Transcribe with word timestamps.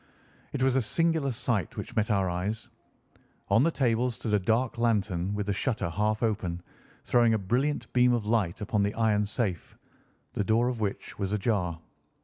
It 0.51 0.63
was 0.63 0.75
a 0.77 0.81
singular 0.81 1.31
sight 1.31 1.77
which 1.77 1.95
met 1.95 2.09
our 2.09 2.27
eyes. 2.27 2.69
On 3.49 3.61
the 3.61 3.69
table 3.69 4.09
stood 4.09 4.33
a 4.33 4.39
dark 4.39 4.79
lantern 4.79 5.35
with 5.35 5.45
the 5.45 5.53
shutter 5.53 5.91
half 5.91 6.23
open, 6.23 6.63
throwing 7.03 7.35
a 7.35 7.37
brilliant 7.37 7.93
beam 7.93 8.11
of 8.11 8.25
light 8.25 8.61
upon 8.61 8.81
the 8.81 8.95
iron 8.95 9.27
safe, 9.27 9.77
the 10.33 10.43
door 10.43 10.69
of 10.69 10.79
which 10.81 11.19
was 11.19 11.31
ajar. 11.33 11.79